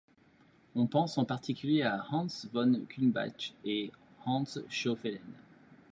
[0.73, 3.91] On pense en particulier à Hans von Kulmbach et
[4.25, 5.19] Hans Schäufelein.